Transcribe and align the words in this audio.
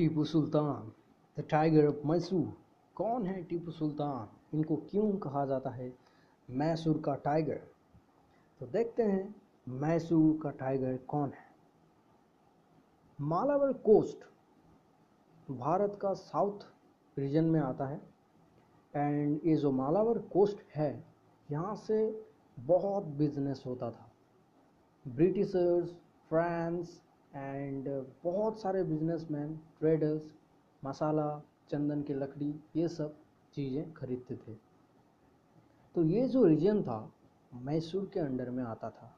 Tipu 0.00 0.24
Sultan 0.24 0.92
the 1.38 1.44
tiger 1.50 1.86
of 1.86 2.06
Mysore 2.06 2.52
कौन 2.94 3.26
है 3.26 3.42
टीपू 3.44 3.70
सुल्तान? 3.70 4.28
इनको 4.56 4.76
क्यों 4.76 5.12
कहा 5.18 5.44
जाता 5.46 5.70
है? 5.70 5.92
मैसूर 6.50 7.00
का 7.04 7.14
टाइगर 7.14 7.60
तो 8.60 8.66
देखते 8.66 9.02
हैं, 9.02 9.34
मैसूर 9.68 10.40
का 10.42 10.50
टाइगर 10.50 10.96
कौन 10.96 11.28
है? 11.28 11.44
मालावर 13.20 13.72
कोस्ट 13.72 14.24
भारत 15.50 15.98
का 16.02 16.12
साउथ 16.12 16.60
रीजन 17.18 17.44
में 17.44 17.60
आता 17.60 17.86
है. 17.86 18.00
एंड 18.96 19.40
ये 19.44 19.56
जो 19.56 19.70
मालावर 19.70 20.18
कोस्ट 20.18 20.62
है, 20.74 21.04
यहाँ 21.50 21.74
से 21.76 22.26
बहुत 22.60 23.04
बिज़नेस 23.04 23.62
होता 23.66 23.90
था. 23.90 24.10
ब्रिटिशर्स 25.08 25.90
फ्रांस 26.28 27.00
एंड 27.34 27.88
बहुत 28.24 28.60
सारे 28.60 28.82
बिजनेसमैन 28.84 29.54
ट्रेडर्स 29.78 30.30
मसाला 30.82 31.28
चंदन 31.70 32.02
की 32.02 32.14
लकड़ी 32.14 32.54
ये 32.76 32.88
सब 32.88 33.14
चीज़ें 33.54 33.92
खरीदते 33.92 34.36
थे। 34.36 34.54
तो 35.94 36.02
ये 36.04 36.26
जो 36.28 36.44
रीजन 36.44 36.82
था 36.82 36.98
मैसूर 37.52 38.10
के 38.14 38.20
अंडर 38.20 38.50
में 38.50 38.62
आता 38.64 38.90
था। 38.90 39.14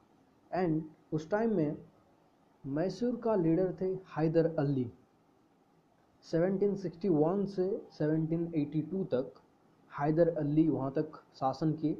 एंड 0.51 0.83
उस 1.13 1.29
टाइम 1.29 1.55
में 1.55 1.77
मैसूर 2.63 3.15
का 3.15 3.35
लीडर 3.35 3.73
थे 3.81 3.85
हैदर 4.17 4.55
अली 4.59 4.85
1761 6.25 7.45
से 7.45 7.67
1782 7.93 9.03
तक 9.05 9.41
हैदर 9.91 10.35
अली 10.37 10.67
वहाँ 10.69 10.91
तक 10.91 11.15
शासन 11.35 11.71
किए। 11.73 11.97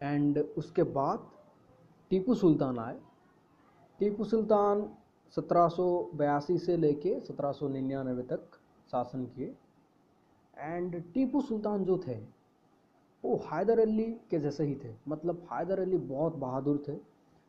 एंड 0.00 0.38
उसके 0.38 0.82
बाद 0.82 1.30
टीपू 2.10 2.34
सुल्तान 2.34 2.78
आए। 2.78 2.98
टीपू 4.00 4.24
सुल्तान 4.24 4.88
1782 5.34 6.58
से 6.58 6.76
लेके 6.76 7.14
1799 7.20 8.22
तक 8.30 8.58
शासन 8.90 9.24
किए। 9.26 9.54
एंड 10.56 11.02
टीपू 11.14 11.40
सुल्तान 11.40 11.84
जो 11.84 11.98
थे, 11.98 12.14
वो 13.24 13.36
हैदर 13.46 13.80
अली 13.80 14.10
के 14.30 14.38
जैसे 14.38 14.64
ही 14.64 14.74
थे। 14.74 14.94
मतलब 15.08 15.46
हैदर 15.52 15.80
अली 15.80 15.96
बहुत 15.98 16.36
बहादुर 16.36 16.82
थे। 16.88 16.92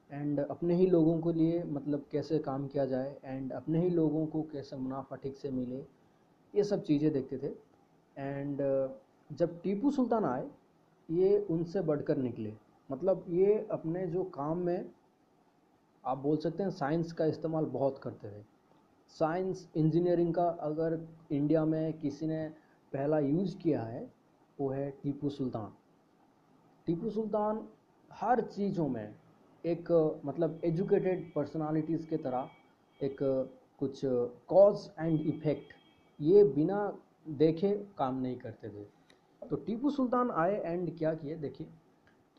एंड 0.09 0.39
अपने 0.41 0.75
ही 0.75 0.85
लोगों 0.87 1.17
के 1.21 1.33
लिए 1.33 1.63
मतलब 1.65 2.05
कैसे 2.11 2.39
काम 2.39 2.67
किया 2.67 2.85
जाए 2.85 3.15
एंड 3.23 3.51
अपने 3.53 3.79
ही 3.81 3.89
लोगों 3.89 4.25
को 4.25 4.41
कैसे 4.51 4.75
मुनाफा 4.75 5.15
ठीक 5.15 5.37
से 5.37 5.49
मिले, 5.51 5.77
ये 6.53 6.63
सब 6.63 6.83
चीज़ें 6.83 7.11
देखते 7.13 7.37
थे। 7.37 7.51
एंड 8.17 8.61
जब 9.29 9.59
टीपू 9.61 9.91
सुल्तान 9.91 10.25
आए, 10.25 10.47
ये 11.09 11.37
उनसे 11.49 11.81
बढ़कर 11.81 12.17
निकले। 12.17 12.53
मतलब 12.89 13.25
ये 13.29 13.67
अपने 13.71 14.05
जो 14.07 14.23
काम 14.35 14.57
में 14.57 14.89
आप 16.05 16.17
बोल 16.17 16.37
सकते 16.37 16.63
हैं 16.63 16.69
साइंस 16.71 17.11
का 17.11 17.25
इस्तेमाल 17.25 17.65
बहुत 17.71 17.99
करते 18.03 18.29
थे 18.29 18.43
साइंस 19.15 19.67
इंजीनियरिंग 19.77 20.33
का 20.33 20.47
अगर 20.61 20.99
इंडिया 21.31 21.63
में 21.65 21.99
किसी 21.99 22.27
ने 22.27 22.47
पहला 22.93 23.19
यूज़ 23.19 23.55
किया 23.57 23.81
है, 23.83 24.01
वो 24.57 24.69
है 24.69 24.89
टीपू 25.03 25.29
सुल्तान। 25.29 25.73
टीपू 26.87 27.09
सुल्तान 27.09 27.67
हर 28.11 28.41
चीज़ों 28.41 28.87
में 28.87 29.15
एक 29.63 29.91
मतलब 30.25 30.59
एजुकेटेड 30.65 31.31
पर्सनालिटीज़ 31.33 32.07
के 32.07 32.17
तरह 32.17 32.49
एक, 32.99 33.17
कुछ 33.81 34.01
कॉज 34.47 34.89
एंड 34.99 35.21
इफ़ेक्ट 35.21 35.73
ये 36.19 36.43
बिना 36.55 36.77
देखे 37.27 37.71
काम 37.97 38.21
नहीं 38.21 38.35
करते 38.35 38.69
थे। 38.69 38.83
तो 39.41 39.55
टीपू 39.55 39.89
सुल्तान 39.91 40.31
आए 40.31 40.61
एंड 40.63 40.97
क्या 40.97 41.13
किए? 41.13 41.35
देखिए 41.35 41.67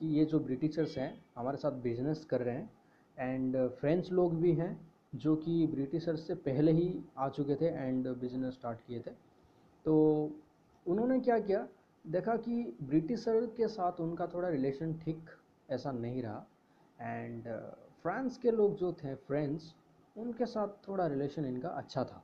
कि 0.01 0.07
ये 0.19 0.25
जो 0.25 0.39
ब्रिटिशर्स 0.41 0.97
हैं, 0.99 1.13
हमारे 1.37 1.57
साथ 1.57 1.73
बिज़नेस 1.83 2.25
कर 2.25 2.41
रहे 2.41 2.55
हैं 2.55 2.71
एंड 3.17 3.57
फ्रेंच 3.71 4.11
लोग 4.13 4.35
भी 4.41 4.53
हैं 4.55 4.71
जो 5.15 5.35
कि 5.37 5.67
ब्रिटिशर्स 5.67 6.27
से 6.27 6.35
पहले 6.47 6.73
ही 6.73 6.89
आ 7.19 7.29
चुके 7.29 7.55
थे 7.55 7.67
एंड 7.67 8.09
बिज़नेस 8.21 8.55
स्टार्ट 8.55 8.81
किए 8.87 9.01
थे। 9.01 9.11
तो 9.85 9.95
उन्होंने 10.87 11.19
क्या 11.21 11.39
किया? 11.39 11.67
देखा 12.05 12.37
कि 12.37 12.77
ब्रिटिशर 12.83 13.47
के 13.57 13.69
साथ 13.69 14.01
उनका 14.01 14.27
थोड़ा 14.27 14.49
रिलेशन 14.49 14.95
ठीक 15.05 15.31
ऐसा 15.69 15.93
नहीं 15.93 16.23
रहा। 16.23 16.47
एंड 17.01 17.49
फ्रांस 18.03 18.39
के 18.39 18.51
लोग 18.51 18.77
जो 18.77 18.93
थे 18.95 19.15
फ्रेंड्स 19.27 19.75
उनके 20.17 20.47
साथ 20.47 20.69
थोड़ा 20.89 21.07
रिलेशन 21.07 21.45
इनका 21.45 21.69
अच्छा 21.69 22.05
था। 22.05 22.23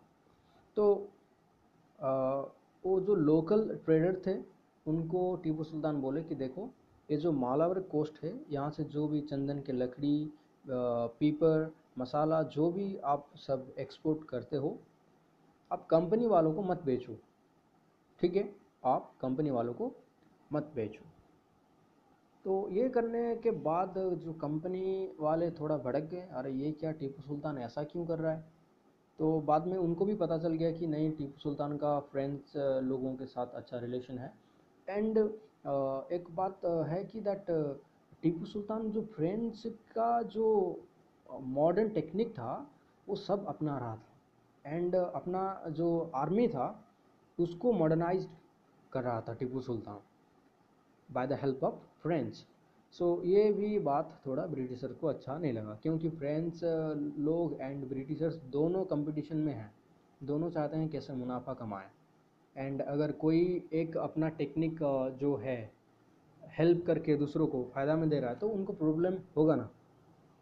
तो 0.76 0.92
uh, 1.98 2.44
वो 2.84 3.00
जो 3.00 3.14
लोकल 3.14 3.68
ट्रेडर 3.84 4.20
थे 4.26 4.34
उनको 4.86 5.34
टीपू 5.42 5.64
सुल्तान 5.64 6.00
बोले 6.00 6.22
कि 6.22 6.34
देखो 6.34 6.68
ये 7.08 7.16
जो 7.16 7.32
मालावर 7.32 7.80
कोस्ट 7.90 8.22
है 8.24 8.32
यहाँ 8.50 8.70
से 8.70 8.84
जो 8.84 9.06
भी 9.08 9.20
चंदन 9.20 9.58
के 9.66 9.72
लकड़ी 9.72 10.32
पीपर 10.68 11.74
मसाला 11.98 12.42
जो 12.42 12.70
भी 12.70 12.96
आप 12.96 13.26
सब 13.36 13.74
एक्सपोर्ट 13.78 14.28
करते 14.28 14.56
हो, 14.56 14.78
आप 15.72 15.86
कंपनी 15.86 16.26
वालों 16.26 16.54
को 16.54 16.62
मत 16.62 16.82
बेचो। 16.82 17.16
ठीक 18.20 18.36
है? 18.36 18.56
आप 18.84 19.12
कंपनी 19.20 19.50
वालों 19.50 19.74
को 19.74 19.92
मत 20.52 20.72
बेचो। 20.74 21.04
तो 22.44 22.68
ये 22.70 22.88
करने 22.88 23.36
के 23.36 23.50
बाद 23.50 23.94
जो 23.98 24.32
कंपनी 24.32 25.12
वाले 25.20 25.50
थोड़ा 25.50 25.78
भड़क 25.78 26.02
गए, 26.02 26.20
अरे, 26.20 26.50
ये 26.50 26.72
क्या 26.72 26.92
टीपू 26.92 27.22
सुल्तान 27.22 27.58
ऐसा 27.58 27.84
क्यों 27.84 28.06
कर 28.06 28.18
रहा 28.18 28.32
है? 28.32 28.44
तो 29.18 29.40
बाद 29.40 29.66
में 29.66 29.78
उनको 29.78 30.04
भी 30.04 30.14
पता 30.14 30.38
चल 30.38 30.52
गया 30.52 30.72
कि 30.72 30.86
नहीं, 30.86 31.12
टीपू 31.12 31.40
सुल्तान 31.40 31.76
का 31.76 32.00
फ्रेंड्स 32.00 32.52
लोगों 32.82 33.16
के 33.16 33.26
साथ 33.26 33.46
अच्छा 33.46 33.78
रिलेशन 33.78 34.18
है। 34.18 34.34
एंड 34.88 35.18
एक 36.12 36.24
बात 36.30 36.64
है 36.64 37.04
कि 37.04 37.20
दैट 37.20 37.46
टीपू 38.22 38.44
सुल्तान 38.46 38.90
जो 38.90 39.02
फ्रेंच 39.14 39.62
का 39.94 40.22
जो 40.22 40.46
मॉडर्न 41.28 41.88
टेक्निक 41.88 42.30
था, 42.30 42.70
वो 43.06 43.16
सब 43.16 43.46
अपना 43.48 43.78
रहा 43.78 43.96
था। 43.96 44.70
एंड 44.70 44.94
अपना 44.94 45.42
जो 45.70 46.10
आर्मी 46.14 46.46
था, 46.48 46.66
उसको 47.38 47.72
मॉडर्नाइज 47.72 48.28
कर 48.92 49.02
रहा 49.02 49.20
था 49.20 49.34
Tipu 49.34 49.60
Sultan 49.60 50.00
by 51.08 51.26
the 51.26 51.38
help 51.42 51.64
of 51.64 51.74
French 52.02 52.44
so 52.94 53.06
ये 53.24 53.52
भी 53.52 53.78
बात 53.80 54.20
थोड़ा 54.26 54.46
ब्रिटिशर 54.46 54.92
को 54.92 55.06
अच्छा 55.06 55.36
नहीं 55.38 55.52
लगा, 55.52 55.74
क्योंकि 55.82 56.08
फ्रेंच 56.10 56.60
लोग 57.18 57.56
एंड 57.60 57.88
ब्रिटिशर्स 57.88 58.34
दोनों 58.52 58.84
कंपटीशन 58.84 59.36
में 59.36 59.52
हैं। 59.54 59.72
दोनों 60.20 60.50
चाहते 60.50 60.76
हैं 60.76 60.88
कैसे 60.88 61.12
मुनाफा 61.12 61.54
कमाएँ। 61.54 61.88
एंड 62.56 62.82
अगर 62.82 63.12
कोई 63.12 63.40
एक 63.72 63.96
अपना 63.96 64.28
टेक्निक 64.30 64.78
जो 65.20 65.34
है 65.36 65.58
हेल्प 66.58 66.84
करके 66.86 67.16
दूसरों 67.16 67.46
को 67.46 67.62
फ़ायदा 67.74 67.96
में 67.96 68.08
दे 68.08 68.20
रहा 68.20 68.30
है 68.30 68.36
तो 68.36 68.48
उनको 68.48 68.72
प्रॉब्लम 68.72 69.18
होगा 69.36 69.56
ना। 69.56 69.68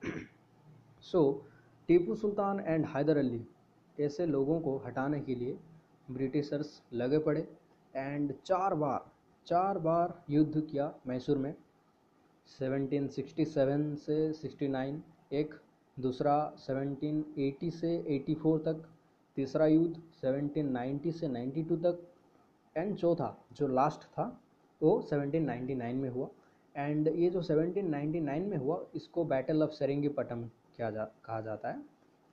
सो 1.03 1.22
टीपू 1.88 2.15
सुल्तान 2.15 2.61
एंड 2.61 2.87
हैदर 2.87 3.16
अली 3.16 3.44
ऐसे 4.00 4.27
लोगों 4.27 4.60
को 4.60 4.77
हटाने 4.87 5.21
के 5.21 5.34
लिए 5.34 5.59
ब्रिटिशर्स 6.10 6.83
लगे 6.93 7.19
पड़े 7.19 7.49
एंड 7.94 8.34
चार 8.44 8.75
बार 8.75 9.10
चार 9.47 9.78
बार 9.78 10.22
युद्ध 10.31 10.60
किया 10.60 10.94
मैसूर 11.06 11.39
में। 11.39 11.55
1767 12.49 13.97
से 13.97 14.33
69 14.33 15.00
एक, 15.33 15.55
दूसरा 15.97 16.34
1780 16.56 17.71
से 17.71 17.91
84 18.10 18.59
तक, 18.59 18.84
तीसरा 19.37 19.66
युद्ध 19.66 20.03
1790 20.25 21.12
से 21.12 21.28
92 21.28 21.77
तक 21.83 22.06
एंड 22.77 22.97
चौथा, 22.97 23.37
जो 23.53 23.66
लास्ट 23.69 24.05
था 24.05 24.41
वो 24.82 25.02
1799 25.02 25.94
में 25.94 26.10
हुआ। 26.10 26.28
एंड 26.76 27.08
ये 27.08 27.30
जो 27.30 27.42
1799 27.42 28.46
में 28.46 28.56
हुआ, 28.56 28.86
इसको 28.94 29.24
बैटल 29.24 29.62
ऑफ़ 29.62 29.70
सेरिंगीपटम 29.70 30.50
क्या 30.76 30.91
जा, 30.91 31.04
कहा 31.04 31.41
जाता 31.41 31.68
है। 31.68 31.82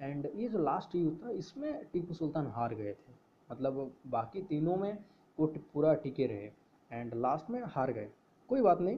एंड 0.01 0.29
ये 0.35 0.49
जो 0.49 0.59
लास्ट 0.59 0.95
युद्ध 0.95 1.25
था, 1.25 1.29
इसमें 1.29 1.85
टीपू 1.85 2.13
सुल्तान 2.13 2.47
हार 2.47 2.75
गए 2.75 2.93
थे। 2.93 3.13
मतलब 3.51 3.93
बाकी 4.07 4.41
तीनों 4.41 4.77
में 4.77 4.97
वो 5.39 5.47
पूरा 5.73 5.93
टिके 5.93 6.27
रहे। 6.27 6.51
एंड 6.91 7.13
लास्ट 7.13 7.49
में 7.49 7.61
हार 7.65 7.91
गए। 7.91 8.09
कोई 8.47 8.61
बात 8.61 8.79
नहीं। 8.79 8.97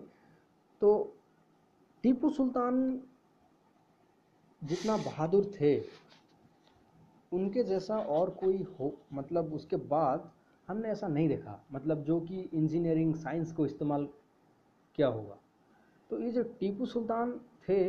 तो 0.82 1.16
टीपू 2.04 2.30
सुल्तान 2.30 3.04
जितना 4.64 4.98
बहादुर 4.98 5.52
थे, 5.62 5.84
उनके 7.34 7.64
जैसा 7.64 7.98
और 7.98 8.30
कोई 8.30 8.64
हो 8.80 8.98
मतलब 9.14 9.54
उसके 9.54 9.76
बाद 9.76 10.32
हमने 10.70 10.90
ऐसा 10.90 11.08
नहीं 11.08 11.28
देखा। 11.28 11.60
मतलब 11.72 12.04
जो 12.04 12.20
कि 12.20 12.40
इंजीनियरिंग 12.54 13.14
साइंस 13.16 13.52
को 13.52 13.66
इस्तेमाल 13.66 14.08
क्या 14.96 15.08
होगा। 15.08 15.38
तो 16.10 16.20
ये 16.20 16.32
जो 16.32 16.44
टीपू 16.60 16.86
सुल्तान 16.86 17.32
थे 17.70 17.80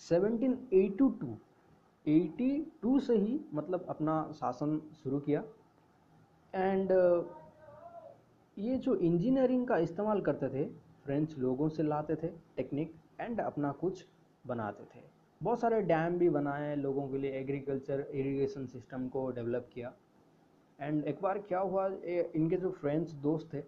1782 0.00 1.36
82 2.06 3.00
से 3.00 3.16
ही 3.16 3.40
मतलब 3.54 3.86
अपना 3.88 4.14
शासन 4.32 4.78
शुरू 5.02 5.18
किया। 5.20 5.42
एंड 6.54 6.90
ये 8.56 8.76
जो 8.78 8.94
इंजीनियरिंग 8.94 9.66
का 9.66 9.76
इस्तेमाल 9.78 10.20
करते 10.20 10.48
थे 10.48 10.64
फ्रेंच 11.04 11.38
लोगों 11.38 11.68
से 11.68 11.82
लाते 11.82 12.16
थे 12.16 12.28
टेक्निक 12.56 12.94
एंड 13.20 13.40
अपना 13.40 13.72
कुछ 13.72 14.04
बनाते 14.46 14.84
थे। 14.84 15.02
बहुत 15.40 15.60
सारे 15.60 15.80
डैम 15.82 16.18
भी 16.18 16.28
बनाए, 16.30 16.76
लोगों 16.76 17.08
के 17.08 17.18
लिए 17.18 17.30
एग्रीकल्चर 17.30 18.00
इरिगेशन 18.00 18.66
सिस्टम 18.66 19.08
को 19.08 19.30
डेवलप 19.30 19.68
किया। 19.74 19.92
एंड 20.78 21.04
एक 21.04 21.20
बार 21.22 21.38
क्या 21.40 21.58
हुआ 21.60 21.86
ए, 21.86 22.32
इनके 22.34 22.56
जो 22.56 22.70
फ्रेंड्स 22.72 23.12
दोस्त 23.22 23.48
थे 23.54 23.62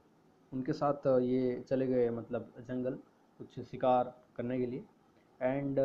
उनके 0.52 0.72
साथ 0.72 1.06
ये 1.22 1.64
चले 1.68 1.86
गए 1.86 2.08
मतलब 2.10 2.52
जंगल 2.68 2.98
कुछ 3.40 3.58
शिकार 3.60 4.12
करने 4.36 4.58
के 4.58 4.66
लिए। 4.66 4.84
एंड 5.40 5.76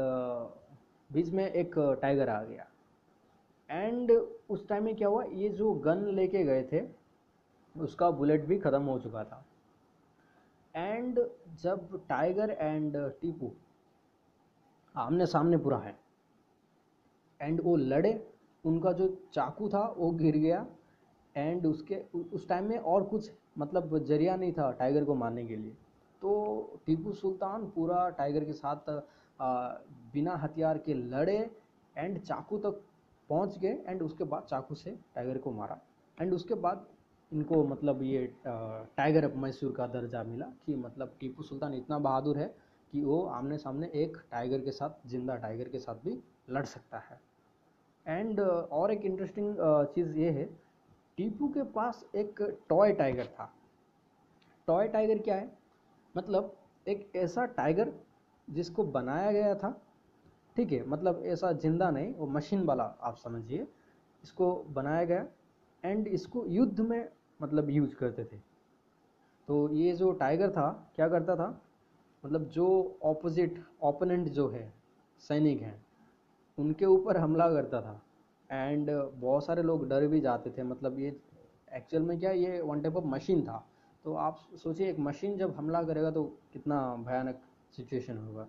बीच 1.09 1.29
में 1.29 1.45
एक 1.45 1.73
टाइगर 2.01 2.29
आ 2.29 2.41
गया। 2.44 2.68
एंड 3.69 4.12
उस 4.12 4.68
टाइम 4.68 4.83
में 4.83 4.95
क्या 4.95 5.07
हुआ 5.07 5.23
ये 5.25 5.50
जो 5.51 5.73
गन 5.85 6.06
लेके 6.15 6.44
गए 6.44 6.63
थे 6.71 6.81
उसका 7.75 8.09
बुलेट 8.12 8.45
भी 8.45 8.57
ख़त्म 8.59 8.83
हो 8.83 8.97
चुका 9.00 9.23
था। 9.23 9.45
एंड 10.75 11.19
जब 11.62 12.00
टाइगर 12.09 12.50
एंड 12.51 12.97
टीपू 13.21 13.51
आमने 14.95 15.25
सामने 15.27 15.57
पूरा 15.57 15.77
है 15.77 15.95
एंड 17.39 17.62
वो 17.63 17.75
लड़े 17.77 18.13
उनका 18.63 18.91
जो 18.94 19.07
चाकू 19.33 19.69
था 19.69 19.83
वो 19.97 20.12
गिर 20.13 20.38
गया। 20.38 20.65
एंड 21.36 21.66
उसके, 21.66 21.95
उस 22.33 22.48
टाइम 22.48 22.69
में 22.69 22.78
और 22.78 23.04
कुछ 23.04 23.31
मतलब 23.57 23.98
ज़रिया 24.00 24.36
नहीं 24.36 24.51
था 24.54 24.72
टाइगर 24.72 25.04
को 25.06 25.16
मारने 25.16 25.45
के 25.45 25.56
लिए। 25.56 25.72
तो 26.22 26.80
टीपू 26.86 27.12
सुल्तान 27.13 27.66
पूरा 27.75 28.10
टाइगर 28.18 28.44
के 28.45 28.54
साथ 28.54 28.89
बिना 30.13 30.36
हथियार 30.38 30.78
के 30.78 30.94
लड़े 30.94 31.38
एंड 31.95 32.19
चाकू 32.19 32.57
तक 32.60 32.81
पहुँच 33.30 33.57
गए 33.60 33.78
एंड 33.88 34.01
उसके 34.01 34.24
बाद 34.24 34.44
चाकू 34.50 34.75
से 34.75 34.92
टाइगर 35.16 35.38
को 35.38 35.51
मारा। 35.51 35.80
एंड 36.18 36.33
उसके 36.33 36.54
बाद 36.56 36.86
इनको 37.31 37.63
मतलब 37.66 38.01
ये 38.04 38.25
टाइगर 38.44 39.25
ऑफ़ 39.25 39.36
मैसूर 39.38 39.72
का 39.72 39.88
दर्जा 39.88 40.24
मिला 40.24 40.45
कि 40.66 40.75
मतलब 40.75 41.16
टीपू 41.19 41.44
सुल्तान 41.44 41.74
इतना 41.74 42.00
बहादुर 42.00 42.38
है 42.38 42.54
कि 42.94 43.04
वो 43.04 43.22
आमने 43.25 43.57
सामने 43.57 43.89
एक 43.95 44.18
टाइगर 44.31 44.62
के 44.62 44.72
साथ, 44.72 45.07
ज़िंदा 45.07 45.36
टाइगर 45.36 45.69
के 45.69 45.80
साथ 45.80 45.95
भी 46.06 46.18
लड़ 46.50 46.66
सकता 46.66 46.98
है। 47.00 47.19
एंड, 48.06 48.39
और 48.39 48.92
एक 48.92 49.06
इंटरेस्टिंग 49.06 49.56
चीज़ 49.95 50.18
ये 50.18 50.30
है 50.30 50.50
टीपू 51.18 51.48
के 51.48 51.63
पास 51.63 52.04
एक 52.16 52.42
टॉय 52.69 52.94
टाइगर 52.94 53.25
था। 53.25 53.52
टॉय 54.68 54.88
टाइगर 54.88 55.18
क्या 55.18 55.36
है? 55.36 55.52
मतलब 56.18 56.58
एक 56.88 57.12
ऐसा 57.16 57.46
टाइगर 57.46 57.94
जिसको 58.50 58.84
बनाया 58.84 59.31
गया 59.31 59.56
था। 59.56 59.81
ठीक 60.56 60.72
है 60.72 60.84
मतलब 60.88 61.22
ऐसा 61.25 61.52
ज़िंदा 61.52 61.90
नहीं, 61.92 62.13
वो 62.13 62.28
मशीन 62.28 62.63
वाला, 62.63 62.84
आप 62.84 63.16
समझिए। 63.16 63.68
इसको 64.24 64.56
बनाया 64.69 65.04
गया 65.04 65.25
एंड 65.84 66.08
इसको 66.08 66.46
युद्ध 66.46 66.80
में 66.80 67.10
मतलब 67.42 67.69
यूज़ 67.69 67.96
करते 67.96 68.24
थे। 68.24 68.38
तो 69.48 69.69
ये 69.69 69.94
जो 69.94 70.12
टाइगर 70.12 70.52
था, 70.52 70.92
क्या 70.96 71.10
करता 71.10 71.36
था? 71.36 71.62
मतलब 72.25 72.44
जो 72.44 73.00
ऑपोजिट 73.04 73.64
ओपोनेंट 73.81 74.28
जो 74.28 74.48
है, 74.50 74.74
सैनिक 75.19 75.62
हैं, 75.62 75.86
उनके 76.57 76.86
ऊपर 76.86 77.18
हमला 77.18 77.50
करता 77.50 77.81
था। 77.81 78.02
एंड 78.51 78.89
बहुत 78.92 79.45
सारे 79.45 79.63
लोग 79.63 79.88
डर 79.89 80.07
भी 80.07 80.19
जाते 80.21 80.50
थे। 80.50 80.63
मतलब 80.63 81.00
ये 81.00 81.15
एक्चुअल 81.74 82.03
में 82.03 82.19
क्या, 82.19 82.31
ये 82.31 82.62
वन 82.62 82.81
टाइप 82.81 82.95
ऑफ़ 82.98 83.06
मशीन 83.06 83.42
था। 83.42 83.65
तो 84.06 84.13
आप 84.15 84.39
सोचिए, 84.63 84.89
एक 84.89 85.00
मशीन 85.00 85.38
जब 85.38 85.56
हमला 85.56 85.83
करेगा 85.83 86.12
तो 86.12 86.24
कितना 86.53 86.81
भयानक 87.07 87.42
सिचुएशन 87.74 88.18
होगा। 88.18 88.48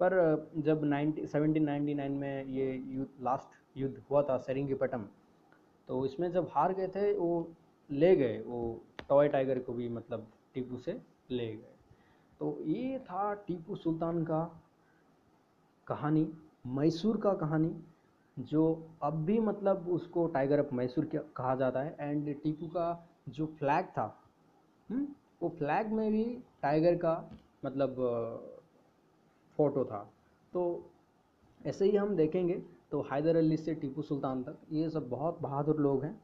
पर 0.00 0.52
जब 0.58 0.84
नाइनटी 0.84 1.60
नाइन्टी 1.60 1.94
नाइन 1.94 2.12
में 2.12 2.44
ये 2.46 2.72
युद्ध 2.74 3.24
लास्ट 3.24 3.78
युद्ध 3.78 4.02
हुआ 4.10 4.22
था 4.22 4.36
सेरिंगपटम 4.38 5.04
तो 5.88 6.04
इसमें 6.06 6.30
जब 6.32 6.48
हार 6.50 6.72
गए 6.72 6.88
थे, 6.88 7.12
वो 7.12 7.48
ले 7.90 8.14
गए। 8.16 8.40
वो 8.40 8.80
टॉय 9.08 9.28
टाइगर 9.28 9.58
को 9.58 9.72
भी 9.72 9.88
मतलब 9.88 10.26
टीपू 10.54 10.76
से 10.76 10.92
ले 11.30 11.46
गए। 11.46 11.74
तो 12.40 12.56
ये 12.62 12.98
था 13.00 13.32
टीपू 13.46 13.76
सुल्तान 13.76 14.22
का 14.24 14.42
कहानी, 15.86 16.26
मैसूर 16.66 17.16
का 17.16 17.32
कहानी। 17.34 17.74
जो 18.42 18.62
अब 19.02 19.24
भी 19.24 19.38
मतलब 19.40 19.88
उसको 19.88 20.26
टाइगर 20.26 20.60
ऑफ़ 20.60 20.74
मैसूर 20.74 21.04
कहा 21.36 21.54
जाता 21.54 21.80
है 21.80 21.96
एंड 22.00 22.34
टीपू 22.42 22.66
का 22.66 23.06
जो 23.28 23.46
फ्लैग 23.58 23.86
था 23.86 24.04
हुँ? 24.88 24.98
हम्म, 24.98 25.06
वो 25.42 25.48
फ्लैग 25.48 25.92
में 25.92 26.10
भी 26.12 26.24
टाइगर 26.62 26.96
का 26.96 27.14
मतलब 27.64 27.96
फ़ोटो 29.58 29.84
था 29.84 30.08
तो 30.52 30.62
ऐसे 31.66 31.84
ही 31.84 31.96
हम 31.96 32.14
देखेंगे 32.16 32.62
तो 32.90 33.00
हैदर 33.12 33.36
अली 33.36 33.56
से 33.56 33.74
टीपू 33.74 34.02
सुल्तान 34.02 34.42
तक 34.42 34.58
ये 34.72 34.90
सब 34.90 35.08
बहुत 35.08 35.40
बहादुर 35.40 35.80
लोग 35.80 36.04
हैं 36.04 36.20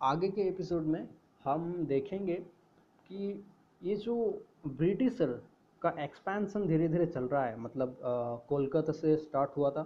आगे 0.00 0.28
के 0.28 0.48
एपिसोड 0.48 0.86
में 0.86 1.08
हम 1.44 1.72
देखेंगे 1.86 2.34
कि 3.10 3.44
ये 3.82 3.96
जो 3.96 4.16
ब्रिटिशर 4.66 5.40
का 5.82 5.90
एक्सपेंसन 5.98 6.66
धीरे 6.66 6.88
धीरे 6.88 7.06
चल 7.06 7.24
रहा 7.24 7.44
है 7.44 7.58
मतलब 7.60 7.98
कोलकाता 8.48 8.92
से 8.92 9.16
स्टार्ट 9.16 9.56
हुआ 9.56 9.70
था 9.70 9.82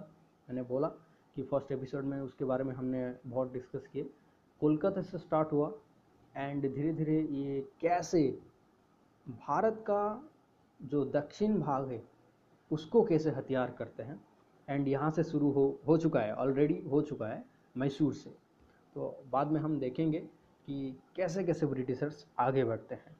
मैंने 0.47 0.63
बोला 0.63 0.87
कि 1.37 1.43
फ़र्स्ट 1.43 1.71
एपिसोड 1.71 2.05
में 2.05 2.19
उसके 2.19 2.45
बारे 2.45 2.63
में 2.63 2.73
हमने 2.75 3.01
बहुत 3.27 3.51
डिस्कस 3.53 3.87
किए। 3.87 4.09
कोलकाता 4.61 5.01
से 5.01 5.17
स्टार्ट 5.17 5.51
हुआ 5.51 5.71
एंड 6.35 6.61
धीरे 6.75 6.93
धीरे 6.93 7.19
ये 7.21 7.59
कैसे 7.81 8.21
भारत 9.27 9.83
का 9.89 10.29
जो 10.79 11.03
दक्षिण 11.05 11.59
भाग 11.59 11.89
है, 11.91 12.01
उसको 12.71 13.03
कैसे 13.03 13.29
हथियार 13.29 13.71
करते 13.71 14.03
हैं। 14.03 14.19
एंड 14.67 14.87
यहाँ 14.87 15.11
से 15.11 15.23
शुरू 15.23 15.51
हो 15.51 15.67
हो 15.87 15.97
चुका 15.97 16.19
है 16.19 16.33
ऑलरेडी 16.35 16.81
हो 16.91 17.01
चुका 17.01 17.27
है 17.27 17.43
मैसूर 17.75 18.13
से। 18.13 18.29
तो 18.95 19.23
बाद 19.31 19.51
में 19.51 19.59
हम 19.61 19.79
देखेंगे 19.79 20.19
कि 20.67 20.97
कैसे 21.15 21.43
कैसे 21.43 21.65
ब्रिटिशर्स 21.65 22.25
आगे 22.39 22.63
बढ़ते 22.63 22.95
हैं। 22.95 23.15